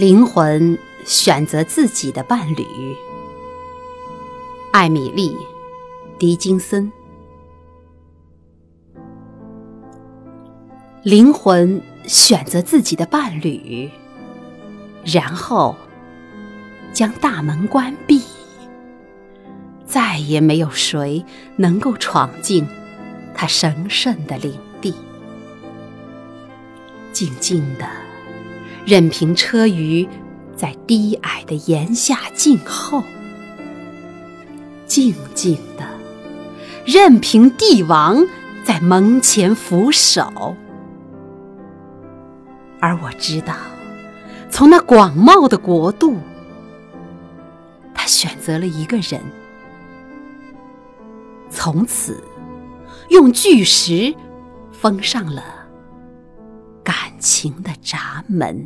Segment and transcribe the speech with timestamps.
[0.00, 2.64] 灵魂选择自己的伴侣。
[4.72, 5.28] 艾米丽·
[6.18, 6.99] 狄金森。
[11.02, 13.90] 灵魂选择自己的伴侣，
[15.02, 15.74] 然后
[16.92, 18.20] 将大门关闭，
[19.86, 21.24] 再也没有谁
[21.56, 22.66] 能够闯进
[23.34, 24.94] 他神圣的领地，
[27.12, 27.88] 静静的。
[28.84, 30.06] 任凭车舆
[30.54, 33.02] 在低矮的檐下静候，
[34.86, 35.86] 静静的
[36.84, 38.26] 任凭帝王
[38.64, 40.56] 在门前俯首，
[42.80, 43.54] 而我知道，
[44.50, 46.18] 从那广袤的国度，
[47.94, 49.20] 他选择了一个人，
[51.50, 52.22] 从此
[53.10, 54.14] 用巨石
[54.72, 55.42] 封上了
[56.82, 56.96] 感。
[57.20, 58.64] 情的闸门。